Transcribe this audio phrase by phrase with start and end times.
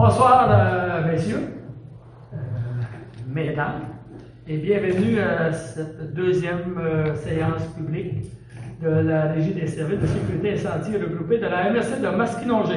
[0.00, 1.42] Bonsoir, euh, messieurs,
[2.32, 2.36] euh,
[3.26, 3.80] mesdames,
[4.46, 8.30] et bienvenue à cette deuxième euh, séance publique
[8.80, 12.76] de la Régie des services de sécurité incendie regroupés de la MRC de Masquinongé.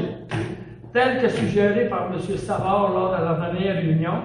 [0.94, 2.20] Tel que suggéré par M.
[2.38, 4.24] Savard lors de la dernière réunion,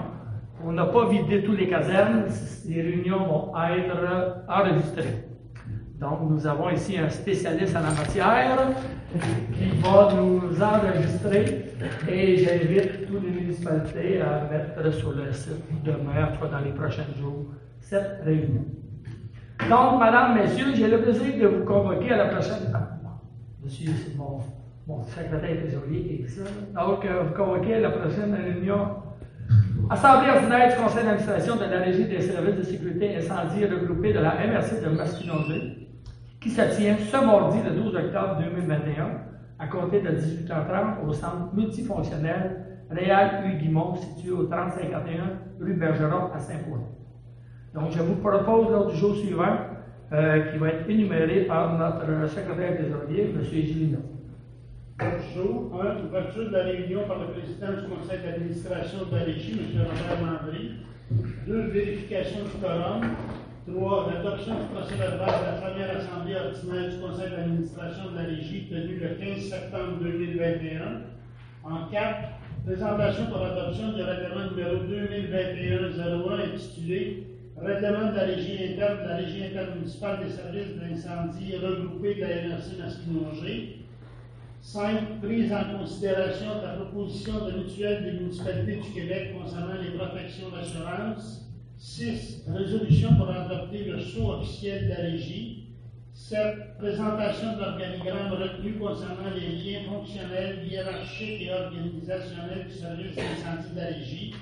[0.65, 2.25] on n'a pas vidé tous les casernes,
[2.67, 5.27] les réunions vont être enregistrées.
[6.01, 8.57] Donc, nous avons ici un spécialiste en la matière
[9.53, 11.66] qui va nous enregistrer
[12.09, 17.07] et j'invite toutes les municipalités à mettre sur le site demain, soit dans les prochains
[17.19, 17.47] jours,
[17.81, 18.65] cette réunion.
[19.69, 22.73] Donc, Madame, Messieurs, j'ai le plaisir de vous convoquer à la prochaine.
[23.63, 26.43] Monsieur, c'est mon, secrétaire trésorier qui ça.
[26.75, 28.89] Donc, euh, vous convoquer à la prochaine réunion.
[29.91, 34.19] Assemblée ordinaire du Conseil d'administration de la Régie des services de sécurité incendie regroupés de
[34.19, 35.89] la MRC de Masquinongé
[36.41, 41.55] qui se tient ce mardi, le 12 octobre 2021, à compter de 18h30 au centre
[41.55, 46.81] multifonctionnel Réal Huguimont, situé au 3051 rue Bergeron à Saint-Paul.
[47.75, 49.57] Donc, je vous propose l'ordre du jour suivant,
[50.13, 53.43] euh, qui va être énuméré par notre secrétaire trésorier, M.
[53.43, 53.99] Gilino.
[55.35, 59.53] Jour 1, ouverture de la réunion par le président du conseil d'administration de la régie,
[59.53, 59.83] M.
[59.83, 60.71] Robert Landry.
[61.47, 61.61] 2.
[61.69, 63.03] Vérification du quorum.
[63.67, 64.11] 3.
[64.13, 68.69] L'adoption du procès verbal de la première assemblée ordinaire du conseil d'administration de la régie
[68.71, 71.03] tenue le 15 septembre 2021.
[71.65, 72.29] En 4.
[72.65, 79.17] Présentation pour adoption du règlement numéro 2021-01 intitulé Règlement de la régie interne de la
[79.17, 83.79] régie intermunicipale des services d'incendie regroupés de la NRC Masquinongé.
[84.61, 85.21] 5.
[85.23, 90.51] Prise en considération de la proposition de mutuelle des municipalités du Québec concernant les protections
[90.51, 91.47] d'assurance.
[91.79, 92.45] 6.
[92.49, 95.63] Résolution pour adopter le saut officiel de la régie.
[96.15, 96.79] 7.
[96.79, 103.77] Présentation de l'organigramme retenu concernant les liens fonctionnels, hiérarchiques et organisationnels du service d'incendie de
[103.77, 104.35] la régie.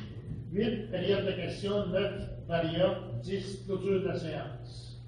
[0.53, 0.91] 8.
[0.91, 1.87] Période de questions.
[1.89, 2.13] 9.
[2.49, 2.97] Variable.
[3.23, 3.65] 10.
[3.67, 5.03] Clôture de la séance.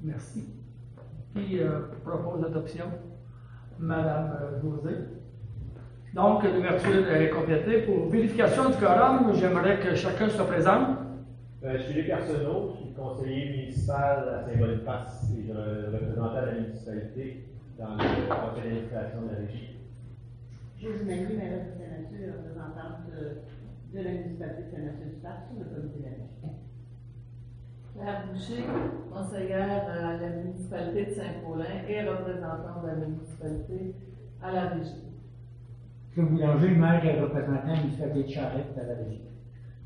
[0.00, 0.44] Merci.
[1.34, 2.86] Qui euh, propose l'adoption?
[3.78, 4.96] Madame euh, José.
[6.14, 7.82] Donc, l'ouverture est complétée.
[7.82, 10.98] Pour vérification du quorum, j'aimerais que chacun se présente.
[11.64, 16.52] Euh, je suis Luc Arsenault, je suis conseiller municipal à Saint-Boniface et je représentais la
[16.60, 19.76] municipalité dans le conseil d'administration de la régie.
[20.78, 26.04] Josémanie, maire de Saint-Mathieu, représentante de, de la municipalité de Saint-Mathieu-du-Parc sur le comité de
[26.04, 26.52] la régie.
[27.94, 28.64] Claire Boucher,
[29.14, 33.94] conseillère à la municipalité de Saint-Paulin et représentante de la municipalité
[34.42, 35.08] à la régie.
[36.14, 39.22] Claude Boulanger, maire et représentant la municipalité de Charette à la régie.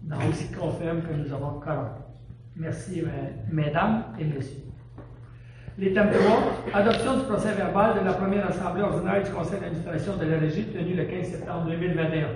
[0.02, 1.88] Donc, il confirme que nous avons quorum.
[2.56, 3.06] Merci, euh,
[3.52, 4.62] mesdames et messieurs.
[5.78, 10.24] L'item 3, adoption du procès verbal de la première assemblée ordinaire du conseil d'administration de
[10.24, 12.28] la régie tenue le 15 septembre 2021.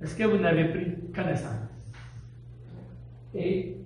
[0.00, 1.68] Est-ce que vous n'avez pris connaissance?
[3.34, 3.76] Et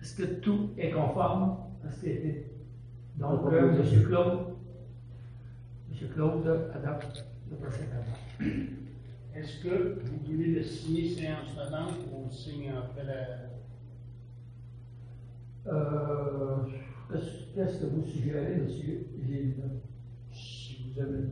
[0.00, 1.56] est-ce que tout est conforme?
[1.86, 2.52] À ce qui a été?
[3.16, 4.04] Donc, euh, M.
[4.04, 4.38] Claude,
[5.92, 6.08] M.
[6.14, 9.38] Claude adopte le.
[9.38, 13.48] Est-ce que vous voulez le signer séance tenante ou on le signe après la.
[15.70, 16.56] Euh,
[17.54, 19.54] qu'est-ce que vous suggérez, monsieur Gilles?
[20.32, 21.24] Si vous avez.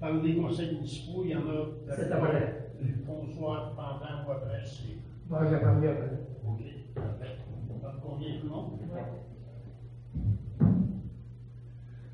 [0.00, 1.66] Parmi les conseils municipaux, il y en a.
[1.94, 2.72] C'est après.
[3.06, 4.96] Qu'on soit pendant ou après, c'est.
[5.28, 6.10] Moi, j'ai parlé après.
[6.46, 6.62] OK.
[6.94, 7.36] Parfait.
[7.80, 8.70] Ça convient tout le monde?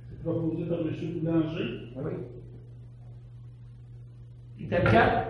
[0.08, 1.20] C'est proposé par M.
[1.20, 1.92] Boulanger.
[1.96, 2.12] Oui.
[4.70, 5.26] Item 4,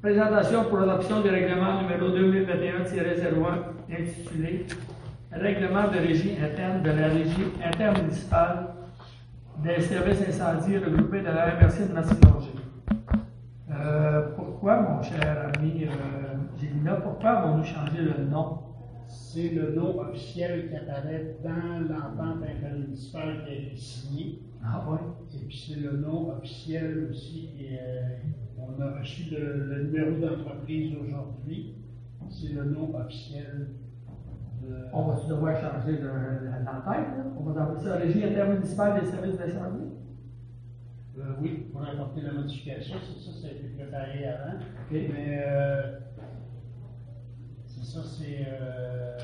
[0.00, 4.64] présentation pour l'adoption du règlement numéro 2021-01 intitulé
[5.32, 8.68] Règlement de régie interne de la régie intermunicipale
[9.64, 12.50] des services incendies regroupés de la MRC de Masquinongé.
[13.72, 18.58] Euh, pourquoi, mon cher ami euh, Gélina, pourquoi avons-nous changé le nom?
[19.08, 24.42] C'est le nom officiel qui apparaît dans l'entente intermunicipale qui a été signée.
[24.64, 24.98] Ah oui.
[25.34, 27.50] Et puis c'est le nom officiel aussi.
[27.58, 28.16] Et, euh,
[28.58, 31.74] on a reçu le, le numéro d'entreprise aujourd'hui.
[32.28, 33.68] C'est le nom officiel
[34.62, 34.74] de.
[34.92, 37.24] On va devoir changer de, de, là?
[37.38, 39.92] On va appeler ça Régie intermunicipale des services d'incendie?
[41.18, 44.58] Euh, oui, pour apporter la modification, c'est ça, ça a été préparé avant.
[44.90, 45.08] Mais
[45.46, 45.98] euh,
[47.64, 49.16] c'est ça, c'est euh,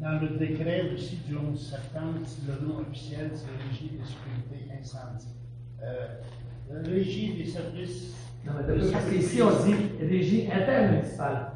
[0.00, 5.26] dans le décret aussi du 11 septembre, le nom officiel, c'est Régie de sécurité incendie.
[5.82, 6.06] Euh,
[6.84, 8.14] Régie des services.
[8.46, 11.52] Non, mais parce qu'ici, on dit Régie intermunicipale.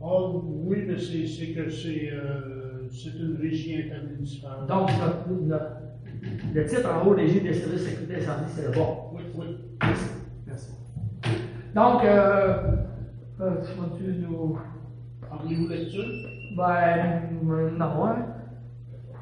[0.00, 4.66] Oh, oui, mais c'est que c'est euh, une régie intermunicipale.
[4.68, 5.76] Donc, notre, notre-
[6.54, 8.96] le titre en haut, Régie des services de sécurité incendie, c'est le bon.
[9.12, 9.46] Oui, oui.
[9.82, 10.10] Merci.
[10.46, 10.70] Merci.
[11.74, 12.76] Donc, euh,
[13.40, 13.50] euh,
[13.96, 14.58] tu nous.
[15.28, 16.04] Parlez-vous lecture?
[16.56, 17.22] Ben,
[17.78, 18.16] non, hein?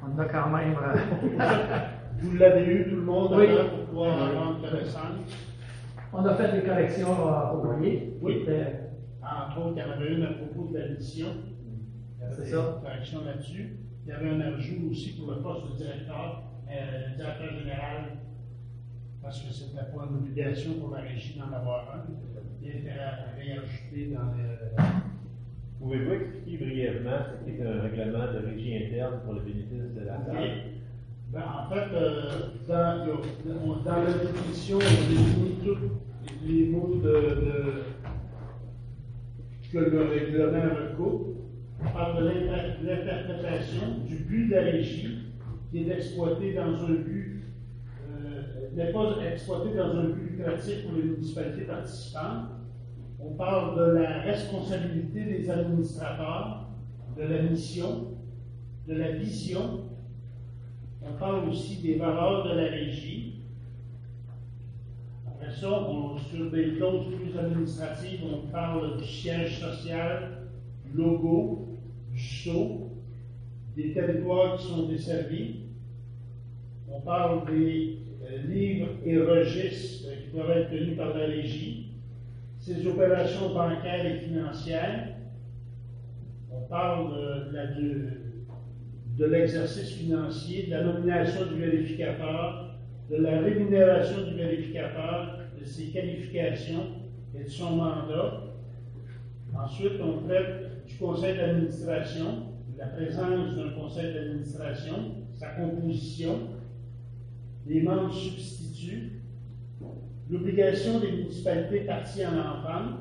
[0.02, 0.74] On a quand même.
[0.74, 1.38] euh,
[2.22, 3.46] Vous l'avez eu tout le monde Oui.
[3.70, 5.49] pour pouvoir en rendre connaissance.
[6.12, 8.16] On a fait des corrections à envoyer.
[8.20, 8.40] Oui.
[8.40, 8.76] C'était-
[9.22, 11.26] Entre autres, il y en avait une à propos de la mission.
[11.28, 12.80] Il y avait C'est ça.
[12.82, 13.76] corrections là-dessus.
[14.06, 18.16] Il y avait un ajout aussi pour le poste de directeur, euh, directeur général,
[19.22, 22.02] parce que c'était pas une obligation pour la régie d'en avoir un.
[22.62, 22.92] Il était
[23.36, 24.82] réajouté dans le.
[25.78, 30.16] Pouvez-vous expliquer brièvement ce qu'est un règlement de régie interne pour le bénéfice de la
[30.18, 30.24] Oui.
[30.26, 30.50] salle?
[31.32, 35.78] Ben, en fait, euh, dans, la définition, on définit tous
[36.44, 37.84] les mots de,
[39.72, 41.20] que le règlement
[41.94, 45.18] parle de l'inter- l'interprétation du but de la régie,
[45.70, 47.44] qui est d'exploiter dans un but,
[48.10, 52.48] euh, n'est pas exploité dans un but lucratif pour les municipalités participantes.
[53.20, 56.70] On parle de la responsabilité des administrateurs,
[57.16, 58.16] de la mission,
[58.88, 59.84] de la vision,
[61.02, 63.34] on parle aussi des valeurs de la régie.
[65.26, 70.38] Après ça, on- sur des clauses plus administratives, on parle du siège social,
[70.84, 71.66] du logo,
[72.12, 72.90] du sceau,
[73.76, 75.56] des territoires qui sont desservis.
[76.88, 81.86] On parle des euh, livres et registres euh, qui doivent être tenus par la régie,
[82.58, 85.08] ses opérations bancaires et financières.
[86.52, 87.66] On parle de, la-
[89.20, 92.70] de l'exercice financier, de la nomination du vérificateur,
[93.10, 96.86] de la rémunération du vérificateur, de ses qualifications
[97.38, 98.44] et de son mandat.
[99.54, 102.24] Ensuite, on traite du conseil d'administration,
[102.72, 104.94] de la présence d'un conseil d'administration,
[105.38, 106.38] sa composition,
[107.66, 109.20] les membres substituts,
[110.30, 113.00] l'obligation des municipalités parties en entente,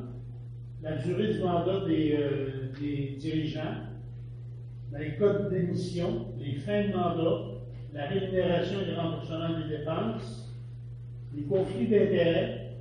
[0.83, 3.88] la durée du mandat des, euh, des dirigeants,
[4.97, 7.45] les codes d'émission, les fins de mandat,
[7.93, 10.53] la rémunération et le remboursement des dépenses,
[11.35, 12.71] les conflits d'intérêts,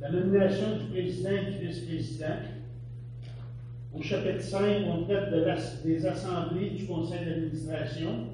[0.00, 2.34] la nomination du président et du vice-président.
[3.94, 5.30] Au chapitre 5, on traite
[5.84, 8.26] des assemblées du conseil d'administration,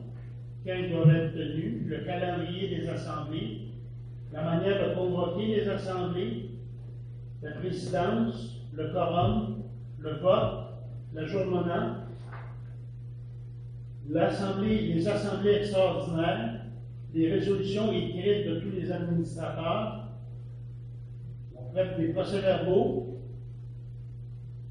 [0.65, 3.59] quand ils doivent être tenus, le calendrier des assemblées,
[4.33, 6.51] la manière de convoquer les assemblées,
[7.43, 9.63] la présidence, le quorum,
[9.99, 10.67] le vote,
[11.15, 12.10] l'ajournement,
[14.09, 16.61] les assemblées extraordinaires,
[17.13, 20.09] les résolutions écrites de tous les administrateurs,
[21.55, 23.19] on traite des procès-verbaux,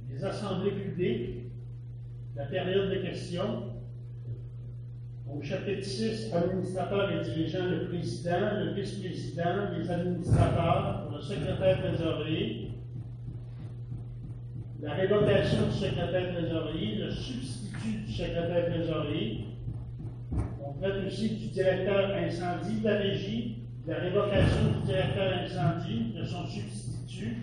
[0.09, 1.39] les assemblées publiques,
[2.35, 3.63] la période de questions.
[5.31, 12.71] Au chapitre 6, administrateurs et dirigeants, le président, le vice-président, les administrateurs, le secrétaire trésorier,
[14.81, 17.58] la révocation du secrétaire trésorier, le substitut
[18.19, 19.45] secrétaire trésorier.
[20.61, 26.13] On traite aussi du directeur incendie de la régie, de la révocation du directeur incendie,
[26.17, 27.37] de son substitut,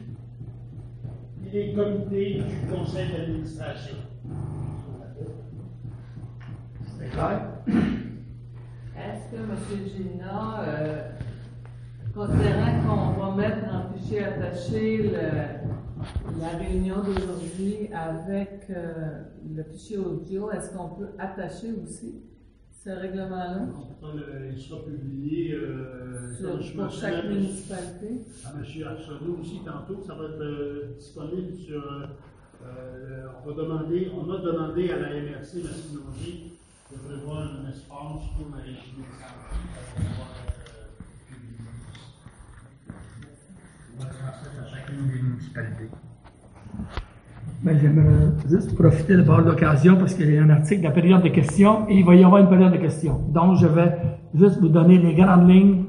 [1.47, 3.97] et les comités du conseil d'administration.
[6.99, 7.41] C'est clair?
[7.67, 9.57] Est-ce que M.
[9.97, 11.11] Gina, euh,
[12.15, 15.56] considérant qu'on va mettre en fichier attaché le-
[16.41, 19.23] la réunion d'aujourd'hui avec euh,
[19.55, 22.23] le fichier audio, est-ce qu'on peut attacher aussi
[22.85, 23.67] ce règlement-là?
[24.05, 28.21] Euh, Il sera publié euh, sur- comme je pour chaque à municipalité?
[28.45, 28.87] à M.
[28.87, 31.83] Arsenault aussi tantôt, ça va être euh, disponible sur.
[32.63, 36.53] on va demander, on a demandé à la MRC Massinogie
[36.93, 39.59] de prévoir un espace pour la régie des santé
[39.97, 40.87] pour pouvoir être
[41.27, 41.59] publié.
[43.99, 44.71] On va transmettre à
[45.37, 45.91] municipalités.
[47.63, 51.23] Ben, j'aimerais juste profiter de l'occasion parce qu'il y a un article de la période
[51.23, 53.21] de questions et il va y avoir une période de questions.
[53.29, 53.97] Donc, je vais
[54.35, 55.85] juste vous donner les grandes lignes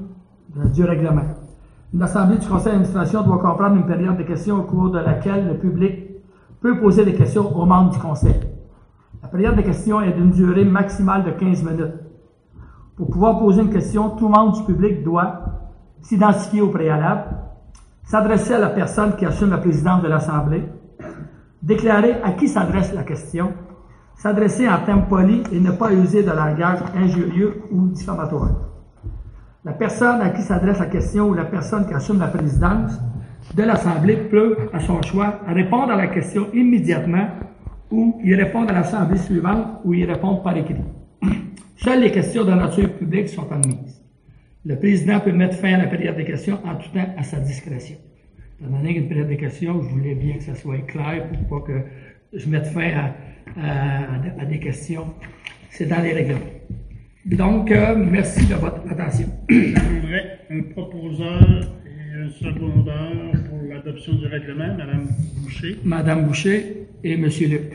[0.74, 1.22] du règlement.
[1.92, 5.46] Une assemblée du conseil d'administration doit comprendre une période de questions au cours de laquelle
[5.46, 6.06] le public
[6.60, 8.34] peut poser des questions aux membres du conseil.
[9.22, 11.94] La période de questions est d'une durée maximale de 15 minutes.
[12.96, 15.40] Pour pouvoir poser une question, tout membre du public doit
[16.00, 17.24] s'identifier au préalable,
[18.08, 20.64] s'adresser à la personne qui assume la présidence de l'Assemblée,
[21.62, 23.52] déclarer à qui s'adresse la question,
[24.16, 28.50] s'adresser en termes polis et ne pas user de langage injurieux ou diffamatoire.
[29.62, 32.98] La personne à qui s'adresse la question ou la personne qui assume la présidence
[33.54, 37.28] de l'Assemblée peut, à son choix, répondre à la question immédiatement
[37.90, 40.76] ou y répondre à l'Assemblée suivante ou y répondre par écrit.
[41.76, 43.97] Seules les questions de nature publique sont admises.
[44.68, 47.40] Le président peut mettre fin à la période de questions en tout temps à sa
[47.40, 47.96] discrétion.
[48.60, 51.66] Étant donné qu'une période de questions, je voulais bien que ça soit clair pour pas
[51.66, 51.78] que
[52.34, 53.14] je mette fin à,
[53.56, 55.06] à- à des questions.
[55.70, 56.52] C'est dans les règlements.
[57.24, 59.28] Donc, euh, merci de votre attention.
[59.48, 65.08] J'aimerais un proposeur et un secondeur pour l'adoption du règlement, Madame
[65.42, 65.76] Boucher.
[65.84, 67.72] Madame Boucher et Monsieur Luc.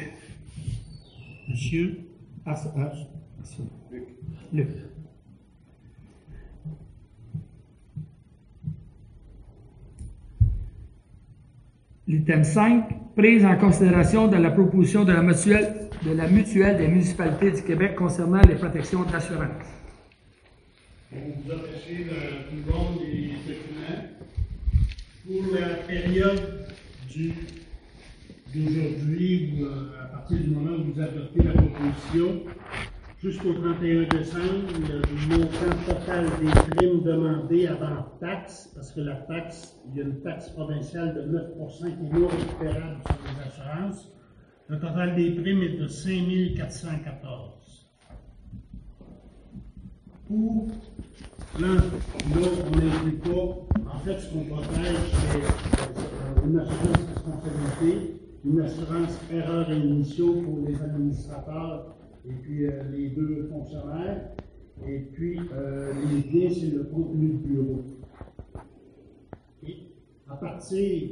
[1.50, 1.98] Monsieur.
[2.46, 2.92] Ah, ah,
[4.54, 4.68] Luc.
[12.06, 16.90] L'item 5, prise en considération de la proposition de la mutuelle, de la mutuelle des
[16.90, 19.48] municipalités du Québec concernant les protections d'assurance.
[21.14, 24.04] Vous a passé le tout le monde des documents.
[25.26, 26.66] Pour la période
[28.54, 32.44] d'aujourd'hui, ou euh, à partir du moment où vous adoptez la proposition,
[33.24, 39.80] jusqu'au 31 décembre, le montant total des primes demandées avant taxe, parce que la taxe,
[39.88, 44.12] il y a une taxe provinciale de 9 qui est récupérable sur les assurances.
[44.68, 46.12] Le total des primes est de 5
[46.58, 47.88] 414.
[50.28, 50.68] Pour
[51.60, 58.20] Là, là, on n'inclut pas, en fait, ce qu'on protège, c'est euh, une assurance responsabilité,
[58.44, 61.93] une assurance erreur et émission pour les administrateurs
[62.30, 64.32] et puis euh, les deux fonctionnaires,
[64.88, 67.84] et puis euh, les biens, c'est le contenu du bureau.
[70.30, 71.10] À partir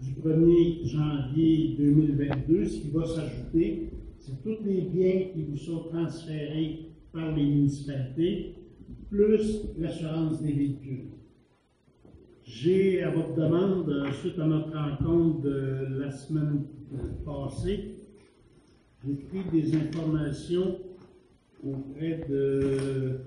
[0.00, 5.84] du 1er janvier 2022, ce qui va s'ajouter, c'est tous les biens qui vous sont
[5.92, 8.54] transférés par les municipalités,
[9.10, 11.08] plus l'assurance des véhicules.
[12.44, 16.64] J'ai, à votre demande, euh, suite à notre rencontre de la semaine
[16.94, 17.96] euh, passée,
[19.06, 20.78] j'ai pris des informations
[21.64, 23.20] auprès de,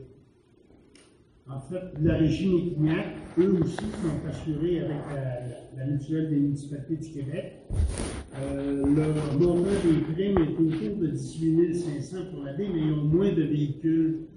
[1.50, 3.08] en fait, la régie Méquignac.
[3.38, 4.98] Eux aussi sont assurés avec
[5.76, 7.54] la, mutuelle des municipalités du Québec.
[8.42, 13.04] Euh, le montant des primes est autour de 18 500 pour l'année, mais ils ont
[13.06, 14.28] moins de véhicules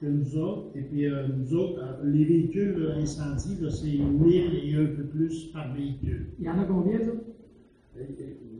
[0.00, 0.76] que nous autres.
[0.76, 4.86] Et puis, euh, nous autres, euh, les véhicules euh, incendies, là, c'est 1000 et un
[4.94, 6.32] peu plus par véhicule.
[6.38, 7.12] Il y en a combien, ça?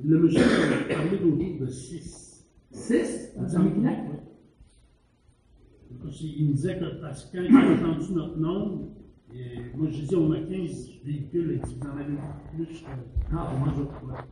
[0.05, 2.47] Le monsieur a parlé d'autour de 6.
[2.71, 3.33] Six?
[3.37, 3.99] Dans Méginac?
[6.23, 8.91] Il me disait que parce que quand il a entendu notre nom,
[9.35, 12.15] et moi j'ai dit on a 15 véhicules, et il dit vous en avez
[12.55, 12.87] plus que
[13.33, 14.27] Ah, moi je crois.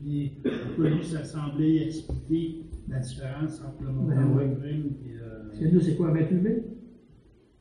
[0.00, 5.58] Puis, pourquoi lui, ça semblait expliquer la différence entre le montant Ben prime et euh,
[5.58, 6.54] Chez nous, c'est quoi, 28 000?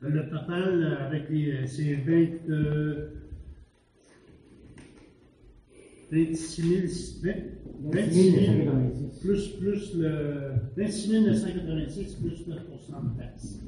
[0.01, 3.09] Le total, euh, avec les, euh, c'est 20, euh,
[6.11, 7.33] 26 000,
[7.91, 9.19] 20 26 000, 986.
[9.19, 13.61] plus, plus le, 26 986 plus 9 de taxe.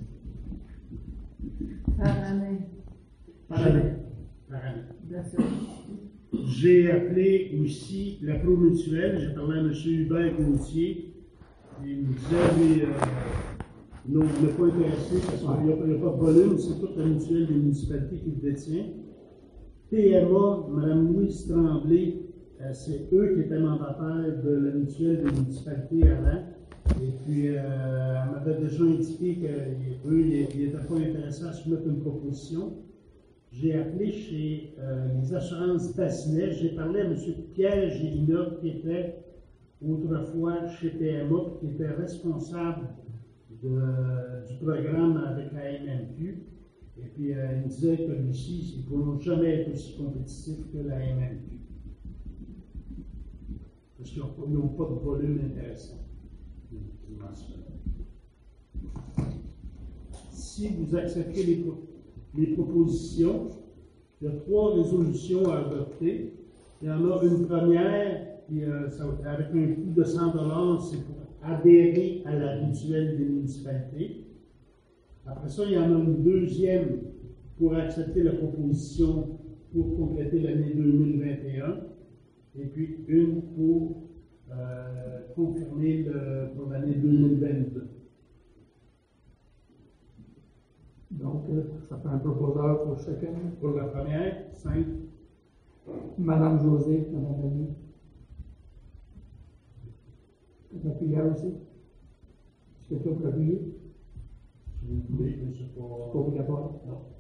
[1.98, 2.60] Par année
[3.48, 3.94] Par année.
[4.50, 4.84] Par année.
[6.46, 9.74] J'ai appelé aussi la Pro Mutuelle, j'ai parlé à M.
[9.86, 11.14] Hubert Gauthier,
[11.86, 12.88] il me disait, euh,
[14.10, 17.06] non, il n'est pas intéressé parce qu'il n'y a pas de volume, c'est toute la
[17.06, 18.86] mutuelle des municipalités qui le détient.
[19.90, 22.27] PMA, Mme Louise Tremblay,
[22.62, 26.44] euh, c'est eux qui étaient mandataires de la mutuelle des municipalités avant.
[27.02, 32.00] Et puis, euh, elle m'avait déjà indiqué qu'eux, ils n'étaient pas intéressés à soumettre une
[32.02, 32.78] proposition.
[33.52, 36.52] J'ai appelé chez euh, les assurances Bassinet.
[36.52, 37.16] J'ai parlé à M.
[37.54, 39.16] Pierre Gélina, qui était
[39.86, 42.88] autrefois chez PMA, qui était responsable
[43.62, 46.46] du programme avec la MMQ.
[47.00, 50.72] Et puis, euh, il me disait que lui-ci, ils ne pourront jamais être aussi compétitifs
[50.72, 51.67] que la MMQ.
[54.08, 54.14] Parce
[54.46, 55.98] qu'ils n'ont pas- de volume intéressant.
[60.32, 61.84] Si vous acceptez les, pro-
[62.38, 63.50] les propositions,
[64.22, 66.34] il y a trois résolutions à adopter.
[66.82, 68.90] Il y en a une première, euh,
[69.26, 74.24] avec un coût de 100 c'est pour adhérer à la mutuelle des municipalités.
[75.26, 77.02] Après ça, il y en a une deuxième
[77.58, 79.40] pour accepter la proposition
[79.74, 81.82] pour compléter l'année 2021.
[82.60, 84.02] Et puis une pour
[84.52, 87.88] euh, confirmer le- pour l'année 2022.
[91.12, 93.34] Donc, euh, ça fait un proposeur pour chacun.
[93.60, 94.86] Pour la première, 5.
[96.18, 97.70] Madame José, Madame Denis.
[100.86, 101.48] Appuyez aussi?
[102.92, 103.62] Est-ce que tu appuyer?
[104.80, 105.64] Si vous voulez, je ne sais
[106.44, 106.82] Pas?
[106.88, 107.17] Non.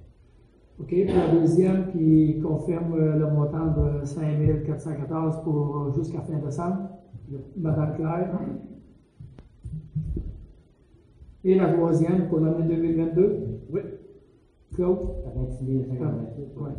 [0.79, 0.87] OK?
[0.87, 6.89] Puis la deuxième qui confirme le montant de 5 414 pour euh, jusqu'à fin décembre,
[7.57, 8.39] Madame Claire.
[11.43, 13.61] Et la troisième pour l'année 2022.
[13.69, 13.81] Oui.
[14.75, 14.99] Claude?
[15.25, 16.05] Avec 10 000
[16.57, 16.71] Oui.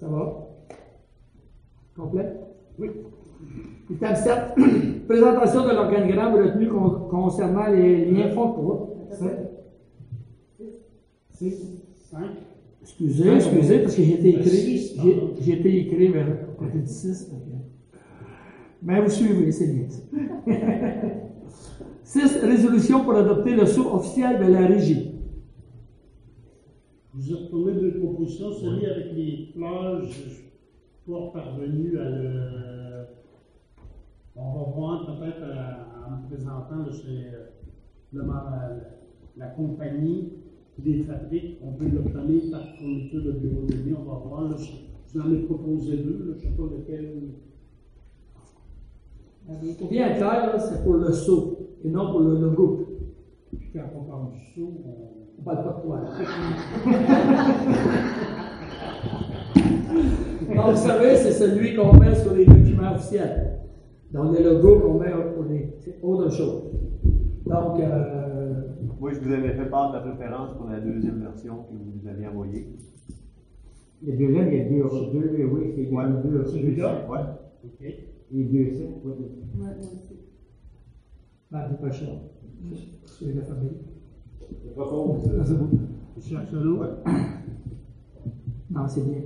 [0.00, 0.48] Ça va?
[1.94, 2.49] Complet?
[2.80, 2.88] Oui.
[3.90, 4.34] Item 7,
[5.08, 8.88] présentation de l'organigramme retenu con- concernant les liens fonds.
[11.30, 12.20] Cinq.
[12.82, 14.92] Excusez, excusez, parce que j'ai été écrit,
[15.40, 17.30] j'ai- été écrit vers côté du 6.
[18.82, 19.86] Mais vous suivez, c'est bien.
[22.02, 22.36] 6.
[22.42, 25.12] Résolution pour adopter le sceau officiel de la régie.
[27.14, 30.44] Vous avez retourné deux propositions, celui avec les plages,
[31.10, 33.06] pas parvenu à le.
[34.36, 35.74] On va voir peut-être euh,
[36.06, 37.46] en me présentant chez euh,
[38.12, 38.70] le- la,
[39.36, 40.32] la compagnie
[40.74, 44.42] qui les fabrique, on peut l'obtenir par fourniture de bureau de nuit, on va voir.
[44.50, 44.70] Là, je,
[45.12, 47.32] vous en ai proposé deux, là, je ne sais pas lequel.
[49.78, 52.86] Pour bien être clair, c'est pour le sceau et non pour le logo.
[53.58, 55.10] Puis quand on parle du saut, on.
[55.38, 56.00] On parle pas de toi.
[60.54, 63.58] Donc, vous savez, c'est celui qu'on met sur les documents officiels.
[64.12, 65.74] Donc, le logo qu'on met pour les.
[65.78, 66.64] C'est autre chose.
[67.46, 68.62] Donc, euh,
[69.00, 71.92] Moi, je vous avais fait part de la préférence pour la deuxième version que vous
[72.02, 72.66] nous aviez envoyée.
[74.02, 76.04] Le deuxième, il y a deux, deux oui, c'est Ouais.
[76.24, 77.06] deux, deux, Celui-là?
[77.10, 77.18] Ouais.
[77.64, 77.86] OK.
[77.86, 79.10] Et deux, ça, oui.
[79.12, 79.26] Ouais,
[79.58, 79.98] moi aussi.
[81.50, 82.08] ben, c'est pas cher.
[83.06, 83.70] C'est la famille.
[84.40, 84.46] Je
[85.44, 85.68] c'est bon.
[86.16, 86.82] Monsieur Arsenault?
[88.70, 89.20] Non, c'est bien.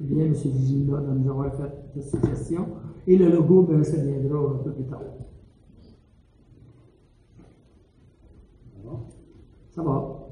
[0.00, 0.32] Bien, M.
[0.32, 2.66] Vigina, de nous avoir fait cette suggestion.
[3.06, 5.00] Et le logo, ben, ça viendra un peu plus tard.
[9.70, 10.24] Ça va.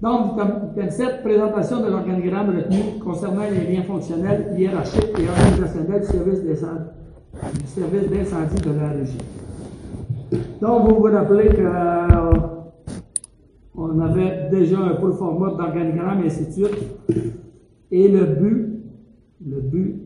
[0.00, 0.38] Donc,
[0.72, 6.44] item 7, présentation de l'organigramme retenu concernant les liens fonctionnels, hiérarchiques et organisationnels du service
[8.10, 9.18] d'incendie, de la régie.
[10.60, 12.30] Donc, vous vous rappelez que euh,
[14.00, 16.78] avait déjà un peu format d'organigramme et ainsi de suite.
[17.90, 18.67] Et le but,
[19.48, 20.02] le but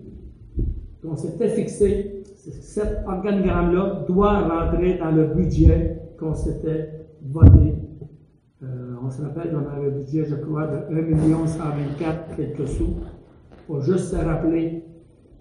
[1.03, 7.75] qu'on s'était fixé, cet organigramme-là doit rentrer dans le budget qu'on s'était voté.
[8.63, 12.95] Euh, on se rappelle qu'on avait un budget, je crois, de 1 124 quelques sous.
[13.51, 14.85] Il faut juste se rappeler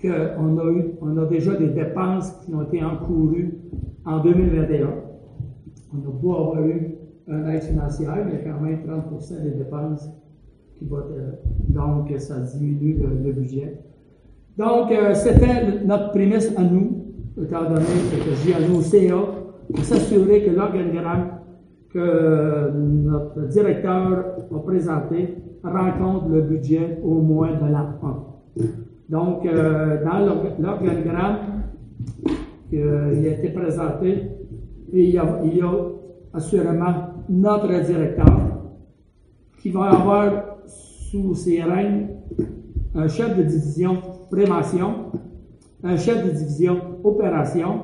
[0.02, 0.64] qu'on a,
[1.02, 3.60] on a déjà des dépenses qui ont été encourues
[4.06, 4.88] en 2021.
[5.94, 6.96] On a beau avoir eu
[7.28, 10.10] un aide financière, mais il y a quand même 30% des dépenses
[10.76, 13.78] qui vont être, donc ça diminue le budget.
[14.58, 17.06] Donc, euh, c'était notre prémisse à nous,
[17.42, 17.86] étant donné
[18.26, 19.16] que j'ai à nous CA,
[19.70, 21.28] de s'assurer que l'organigramme
[21.94, 28.64] que notre directeur a présenté rencontre le budget au moins de la 1.
[29.10, 31.38] Donc, euh, dans l'org- l'organigramme
[32.70, 34.24] qui euh, il a été présenté,
[34.94, 35.72] il y a, il y a
[36.34, 36.94] assurément
[37.30, 38.40] notre directeur
[39.62, 40.32] qui va avoir
[40.66, 42.08] sous ses règnes
[42.96, 43.98] un chef de division
[44.32, 45.12] prévention,
[45.84, 47.82] un chef de division opération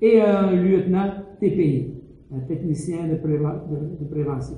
[0.00, 1.94] et un lieutenant TPI,
[2.34, 4.56] un technicien de, de- prévention.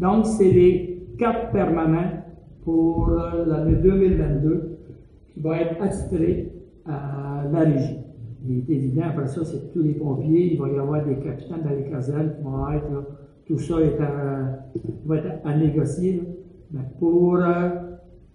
[0.00, 2.24] Donc, c'est les quatre permanents
[2.64, 4.78] pour euh, l'année 2022
[5.32, 6.52] qui va être attitré
[6.86, 7.98] à la régie.
[8.44, 11.62] Il est évident, après ça, c'est tous les pompiers, il va y avoir des capitaines
[11.62, 13.04] dans les casernes qui vont être,
[13.46, 14.66] tout ça est à,
[15.06, 16.22] va être à négocier.
[16.72, 17.68] Mais pour euh,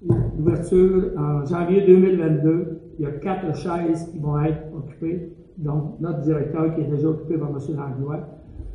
[0.01, 5.33] l'ouverture en janvier 2022, il y a quatre chaises qui vont être occupées.
[5.57, 7.57] Donc, notre directeur qui est déjà occupé par M.
[7.75, 8.27] Langlois,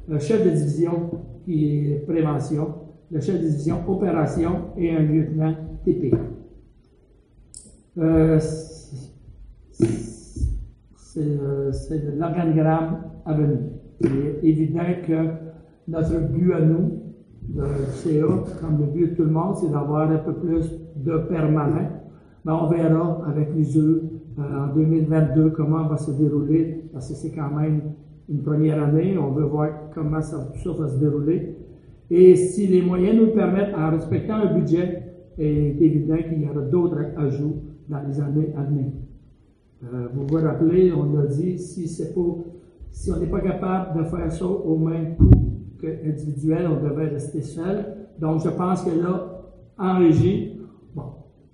[0.08, 1.10] le chef de division
[1.44, 2.74] qui est prévention,
[3.10, 5.54] le chef de division opération et un lieutenant
[5.84, 6.12] TP.
[7.98, 8.40] Euh,
[11.12, 13.58] c'est l'organigramme à venir.
[14.00, 15.28] Il est évident que
[15.88, 17.01] notre but à nous,
[17.54, 17.62] de
[17.94, 18.26] CA,
[18.60, 21.88] comme le but de tout le monde, c'est d'avoir un peu plus de permanent.
[22.44, 24.00] Mais on verra avec l'usure
[24.38, 27.82] euh, en 2022 comment va se dérouler, parce que c'est quand même
[28.28, 29.16] une première année.
[29.18, 31.56] On veut voir comment ça, tout ça va se dérouler.
[32.10, 35.02] Et si les moyens nous le permettent, en respectant un budget,
[35.38, 37.56] il est évident qu'il y aura d'autres ajouts
[37.88, 38.92] dans les années à venir.
[39.84, 44.30] Euh, vous vous rappelez, on a dit, si si on n'est pas capable de faire
[44.30, 45.41] ça au même coût
[45.82, 47.84] que individuel, on devait rester seul.
[48.18, 49.42] Donc, je pense que là,
[49.78, 50.60] en régie,
[50.94, 51.02] bon,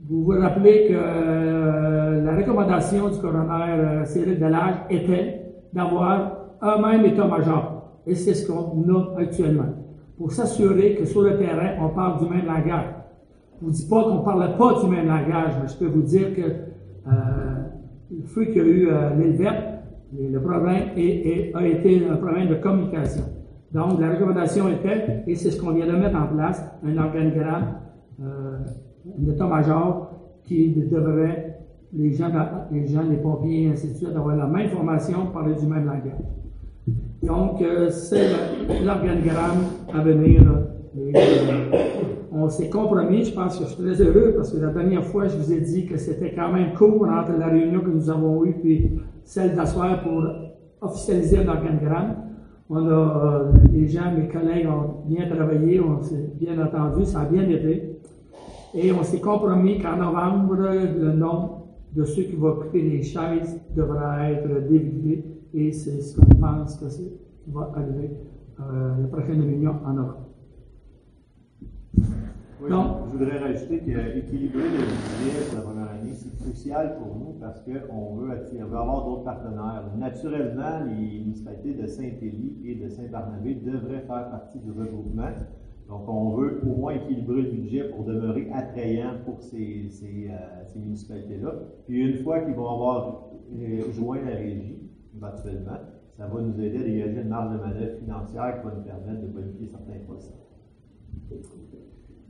[0.08, 5.40] vous vous rappelez que euh, la recommandation du coroner euh, Cyril Delage était
[5.72, 8.00] d'avoir un même état-major.
[8.06, 9.74] Et c'est ce qu'on a actuellement.
[10.18, 12.86] Pour s'assurer que sur le terrain, on parle du même langage.
[13.60, 15.86] Je ne vous dis pas qu'on ne parle pas du même langage, mais je peux
[15.86, 17.10] vous dire que euh,
[18.10, 18.88] le feu qu'il y a eu
[19.18, 19.64] l'île verte,
[20.18, 20.88] le problème
[21.54, 23.24] a été un problème de communication.
[23.72, 27.74] Donc, la recommandation était, et c'est ce qu'on vient de mettre en place, un organigramme,
[28.22, 28.58] euh,
[29.18, 30.10] un état-major
[30.44, 31.58] qui devrait
[31.92, 32.30] les gens,
[32.70, 36.12] les gens, pompiers, et ainsi de suite, d'avoir la même formation, parler du même langage.
[37.22, 38.30] Donc, euh, c'est
[38.84, 40.42] l'organigramme à venir.
[40.96, 41.78] Et, euh,
[42.32, 45.26] on s'est compromis, je pense que je suis très heureux parce que la dernière fois,
[45.28, 48.44] je vous ai dit que c'était quand même court entre la réunion que nous avons
[48.44, 48.92] eue puis
[49.24, 50.24] celle d'asseoir pour
[50.80, 52.16] officialiser l'organigramme.
[52.70, 57.20] On a, euh, les gens, mes collègues ont bien travaillé, on s'est bien entendu, ça
[57.20, 57.98] a bien été.
[58.74, 61.62] Et on s'est compromis qu'en novembre, le nom
[61.96, 66.76] de ceux qui vont occuper les chaises devra être dévidé et c'est ce qu'on pense
[66.76, 67.10] que c'est-
[67.50, 68.10] va arriver
[68.60, 70.26] euh, la prochaine réunion en novembre.
[72.60, 73.06] Oui, Non.
[73.06, 77.60] je voudrais rajouter qu'équilibrer le budget pour la première année, c'est crucial pour nous parce
[77.60, 79.84] qu'on veut, attirer- on veut avoir d'autres partenaires.
[79.96, 85.30] Naturellement, les municipalités de Saint-Élie et de Saint-Barnabé devraient faire partie du regroupement.
[85.88, 90.64] Donc, on veut au moins équilibrer le budget pour demeurer attrayant pour ces, ces, euh,
[90.66, 91.52] ces municipalités-là.
[91.86, 94.78] Puis, une fois qu'ils vont avoir euh, joint la régie,
[95.16, 95.78] éventuellement,
[96.16, 99.22] ça va nous aider à dégager une marge de manœuvre financière qui va nous permettre
[99.22, 100.34] de bonifier certains postes.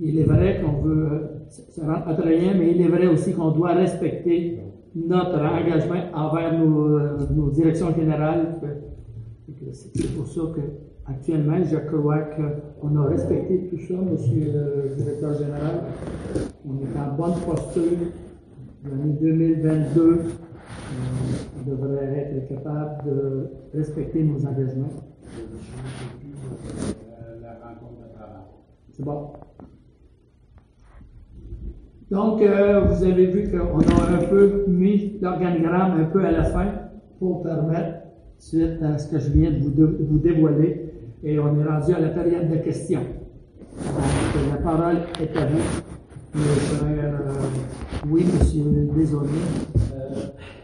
[0.00, 3.50] Il est vrai qu'on veut, euh, ça rend attrayant, mais il est vrai aussi qu'on
[3.50, 4.60] doit respecter
[4.94, 8.60] notre engagement envers nos, euh, nos directions générales.
[9.72, 10.60] C'est pour ça que
[11.06, 12.20] actuellement, je crois
[12.80, 15.82] qu'on a respecté tout ça, Monsieur le directeur général.
[16.66, 17.82] On est en bonne posture.
[18.84, 20.16] L'année 2022, euh,
[21.58, 24.88] on devrait être capable de respecter nos engagements.
[26.86, 28.42] Euh, la rencontre de travail.
[28.92, 29.32] C'est bon.
[32.10, 36.44] Donc, euh, vous avez vu qu'on a un peu mis l'organigramme un peu à la
[36.44, 36.66] fin
[37.18, 37.98] pour permettre,
[38.38, 40.90] suite à ce que je viens de vous, de- dévoiler,
[41.22, 43.02] et on est rendu à la période de questions.
[43.76, 45.82] Donc, la parole est à vous,
[46.34, 48.64] mon cher, euh, oui, monsieur
[48.96, 49.28] Desaulniers.
[49.94, 50.14] Euh,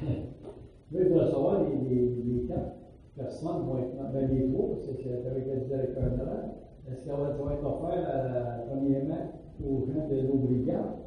[0.93, 2.77] il faudra savoir les, quatre
[3.19, 6.55] personnes vont être, ben, les trois, parce que c'est avec le directeur général.
[6.91, 11.04] Est-ce qu'elle va être offert, euh, premièrement, aux gens de là,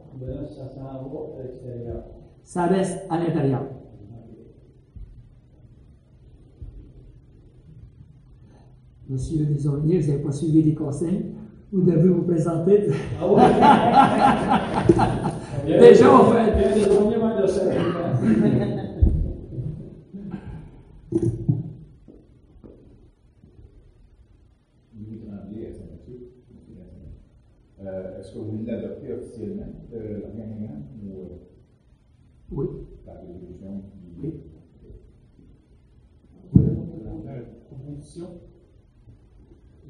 [2.44, 2.78] ça va
[3.10, 3.64] à l'intérieur.
[9.10, 11.26] Monsieur Desaulniers, vous n'avez pas suivi les conseils.
[11.72, 12.88] Vous devez vous présenter.
[13.22, 13.42] Ah ouais?
[15.80, 17.62] Déjà, on fait- Il y a des premiers manques de ça.
[24.96, 26.32] Louis Tremblay à Saint-Mathieu.
[27.82, 31.38] Euh, Est-ce que vous l'adoptez officiellement, euh, l'organigramme, ou euh,
[32.52, 32.66] Oui.
[33.06, 33.84] par résolution?
[34.22, 34.34] Oui.
[37.70, 38.28] proposition.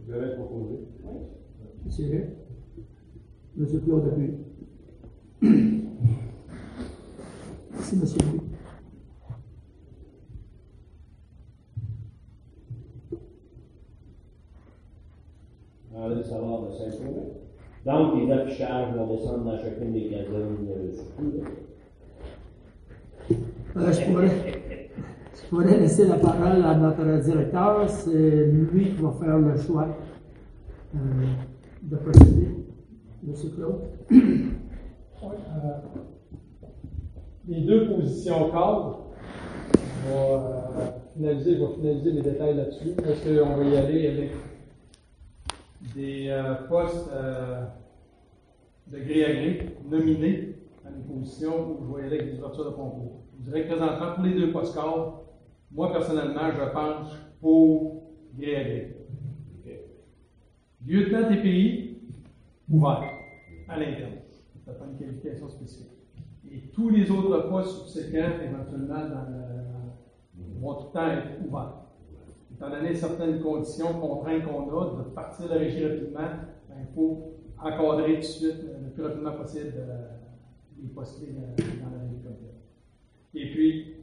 [0.06, 0.80] Je l'avais proposé.
[1.97, 2.25] Monsieur Ray.
[3.55, 4.33] Monsieur Claude Dupuis.
[7.71, 8.19] Merci, monsieur
[16.10, 17.41] le salaire de 5 euros.
[17.86, 21.33] Donc, les affichages vont descendre dans chacune des casernes euh, surtout.
[23.75, 24.31] Euh, je, pourrais,
[25.33, 27.89] je pourrais laisser la parole à notre directeur.
[27.89, 29.88] C'est lui qui va faire le choix
[30.95, 30.99] euh,
[31.82, 32.48] de procéder.
[33.24, 33.82] Monsieur Claude?
[35.20, 36.00] Oui, euh,
[37.48, 39.08] les deux positions cadres,
[40.06, 42.90] on va euh, finaliser, les détails là-dessus.
[42.90, 44.32] Est-ce qu'on va y aller avec
[45.96, 47.10] des euh, postes
[48.86, 52.38] de gré à gré, nominés à une position où je vais y aller avec des
[52.38, 53.24] ouvertures de concours?
[53.40, 55.24] Je dirais que présentement, pour les deux postes cadres,
[55.72, 57.12] moi personnellement, je penche
[57.42, 58.04] pour
[58.38, 58.96] gré à gré.
[60.88, 61.97] Lieutenant TPI,
[62.71, 63.12] ouvert,
[63.67, 64.13] à l'interne.
[64.65, 65.91] Ça prend une qualification spécifique.
[66.50, 69.58] Et tous les autres postes subséquents, éventuellement, dans le-
[70.62, 71.73] vont tout le temps être ouverts.
[72.54, 76.19] Étant donné certaines conditions, contraintes qu'on a, de partir de la régie rapidement,
[76.69, 80.08] ben, il faut encadrer tout de suite, euh, le plus rapidement possible, euh,
[80.82, 82.17] les postes clés dans, la régie.
[83.36, 83.93] Et puis,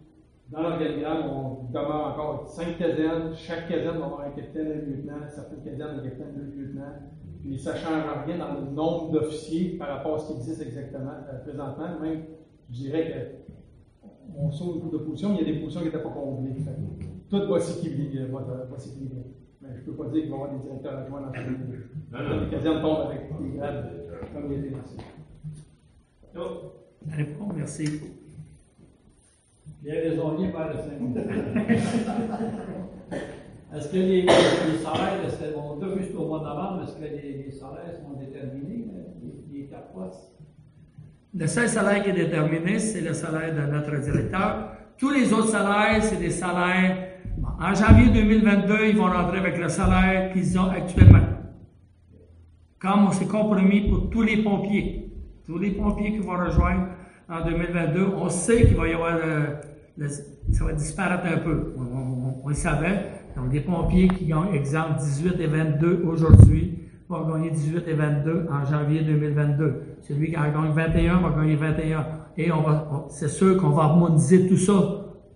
[0.55, 3.35] dans l'organigramme, on demeure encore cinq casernes.
[3.35, 5.17] Chaque caserne va avoir un capitaine et un lieutenant.
[5.29, 6.95] Certaines casernes, un capitaine deux lieutenants.
[7.41, 10.63] Puis ça ne change rien dans le nombre d'officiers par rapport à ce qui existe
[10.63, 12.01] exactement euh, présentement.
[12.01, 12.23] Même,
[12.71, 13.45] je dirais que
[14.37, 16.09] on sauve une couple de positions, mais il y a des positions qui n'étaient pas
[16.11, 16.55] comblées.
[17.29, 18.27] Tout va s'équilibrer.
[18.27, 19.25] va- s'équilibrer.
[19.61, 21.39] Mais je ne peux pas dire qu'il va y avoir des directeurs adjoints dans ce
[22.45, 23.91] Les casernes tombent avec des grades
[24.33, 24.97] comme il était lancé.
[27.09, 27.85] Réponds, merci.
[29.85, 30.75] Bien raisonné par le
[33.77, 34.29] Est-ce que les, les
[34.83, 36.45] salaires, que- on jusqu'au mois de
[36.85, 40.25] est-ce que les, les salaires sont déterminés, euh, les, les?
[41.35, 44.71] Le seul salaire qui est déterminé, c'est le salaire de notre directeur.
[44.97, 47.09] Tous les autres salaires, c'est des salaires.
[47.61, 51.19] en janvier 2022, ils vont rentrer avec le salaire qu'ils ont actuellement.
[52.79, 55.13] Comme on s'est compromis pour tous les pompiers,
[55.45, 56.87] tous les pompiers qui vont rejoindre
[57.29, 61.75] en 2022, on sait qu'il va y avoir le- ça va disparaître un peu.
[61.79, 63.11] On, le savait.
[63.37, 66.79] Donc, des pompiers qui gagnent, exemple, 18 et 22 aujourd'hui,
[67.09, 69.83] vont gagner 18 et 22 en janvier 2022.
[70.03, 72.07] Celui qui en gagne 21 va gagner 21.
[72.37, 74.73] Et on va, c'est sûr qu'on va harmoniser tout ça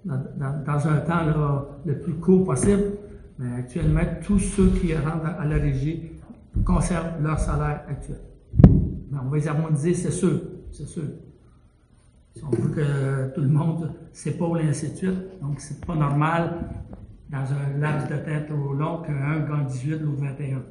[0.04, 2.82] dans, un temps le plus court possible.
[3.38, 6.10] Mais actuellement, tous ceux qui rentrent à la régie
[6.64, 8.18] conservent leur salaire actuel.
[9.10, 10.40] Mais on va les harmoniser, c'est sûr,
[10.72, 11.04] c'est sûr.
[12.34, 15.94] Si on veut que tout le monde s'épaule et ainsi de suite, donc c'est pas
[15.94, 16.68] normal
[17.30, 20.62] dans un laps de temps trop long qu'un gagne 18 ou 21.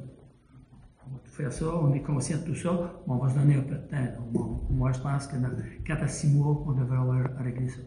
[1.06, 2.72] On va tout faire ça, on est conscient de tout ça,
[3.06, 4.66] mais on va se donner un peu de temps.
[4.70, 5.50] Moi, je pense que dans
[5.84, 7.80] 4 à 6 mois, on devrait avoir réglé ça.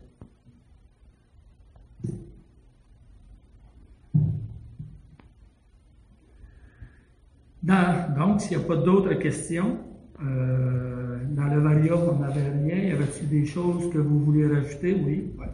[7.63, 9.79] Donc, s'il n'y a pas d'autres questions,
[10.25, 12.75] euh, dans le Varia, on n'avait rien.
[12.89, 14.93] Y avait-il des choses que vous vouliez rajouter?
[15.05, 15.33] Oui.
[15.39, 15.45] Ouais.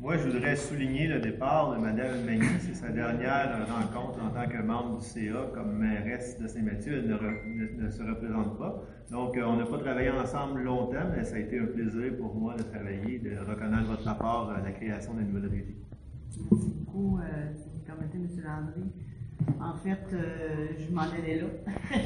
[0.00, 2.44] Moi, je voudrais souligner le départ de Mme Magny.
[2.60, 6.94] C'est sa dernière rencontre en tant que membre du CA comme mairesse de Saint-Mathieu.
[6.98, 7.46] Elle ne, re-
[7.78, 8.82] ne- ne se représente pas.
[9.12, 12.34] Donc, euh, on n'a pas travaillé ensemble longtemps, mais ça a été un plaisir pour
[12.34, 15.76] moi de travailler, de reconnaître votre apport à la création d'une nouvelle régie.
[16.50, 17.52] Merci beaucoup, euh,
[17.86, 18.26] comme était M.
[18.44, 18.90] Landry.
[19.60, 21.46] En fait, euh, je m'en allais là.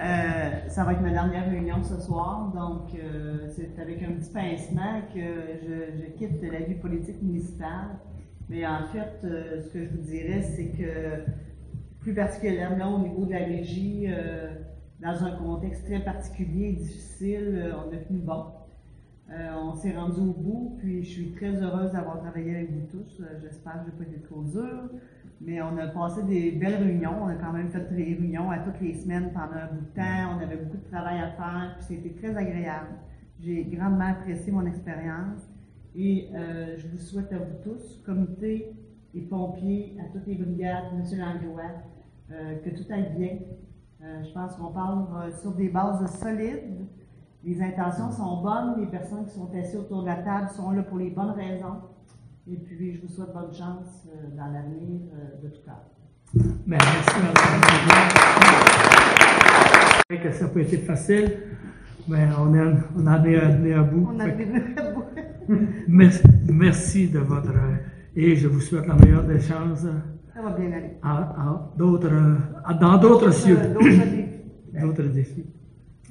[0.00, 4.30] Euh, ça va être ma dernière réunion ce soir, donc euh, c'est avec un petit
[4.30, 7.98] pincement que je, je quitte la vie politique municipale.
[8.48, 11.24] Mais en fait, ce que je vous dirais, c'est que
[12.00, 14.06] plus particulièrement au niveau de la régie,
[15.02, 18.44] dans un contexte très particulier et difficile, on a tenu bon.
[19.30, 22.86] Euh, on s'est rendu au bout, puis je suis très heureuse d'avoir travaillé avec vous
[22.86, 23.20] tous.
[23.20, 24.88] Euh, J'espère que je n'ai pas été trop dur.
[25.40, 27.22] Mais on a passé des belles réunions.
[27.22, 29.94] On a quand même fait des réunions à toutes les semaines pendant un bout de
[29.94, 30.36] temps.
[30.36, 32.88] On avait beaucoup de travail à faire, puis c'était très agréable.
[33.38, 35.42] J'ai grandement apprécié mon expérience.
[35.94, 38.72] Et euh, je vous souhaite à vous tous, comité
[39.14, 41.18] et pompiers, à toutes les brigades, M.
[41.18, 41.62] Langlois,
[42.28, 43.38] que tout aille bien.
[44.00, 46.86] Je pense qu'on parle sur des bases solides.
[47.48, 50.82] Les intentions sont bonnes, les personnes qui sont assises autour de la table sont là
[50.82, 51.76] pour les bonnes raisons.
[52.46, 55.82] Et puis, je vous souhaite bonne chance euh, dans l'avenir euh, de tout cas.
[56.34, 57.16] Ben, merci,
[60.10, 60.22] madame.
[60.22, 61.32] que ça n'a pas été facile,
[62.06, 64.10] mais on, est, on en est venu à bout.
[64.14, 65.04] On a Fait que- des à bout.
[65.88, 67.54] merci, merci de votre.
[68.14, 69.86] Et je vous souhaite la meilleure des chances
[70.34, 70.98] Ça va bien aller.
[71.02, 72.12] à- à d'autres,
[72.64, 73.56] à- dans d'autres cieux.
[73.56, 74.24] D'autres défis.
[74.82, 75.46] D'autres défis.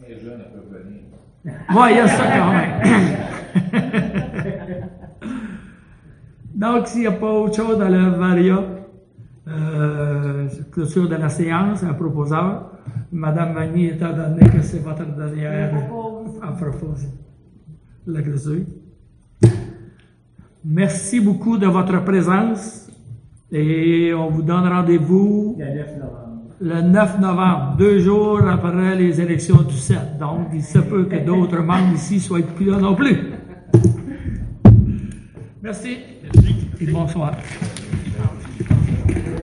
[0.08, 1.02] Les jeunes peuvent venir.
[1.48, 2.82] Oui, il y a ça quand même.
[6.56, 8.64] Donc, s'il n'y a pas autre chose dans le Varia,
[9.48, 12.72] euh, clôture de la séance, un proposeur.
[13.12, 15.72] Madame Magny, étant donné que c'est votre dernière
[16.42, 17.10] à proposer
[18.06, 18.66] la clôture.
[20.66, 22.92] Merci beaucoup de votre présence
[23.52, 26.27] et on vous donne rendez-vous Le 9 novembre.
[26.60, 30.18] Le 9 novembre, deux jours après les élections du 7.
[30.20, 33.18] Donc, il se peut que d'autres membres ici soient plus là non plus.
[35.62, 35.98] Merci.
[36.80, 37.34] Et bonsoir.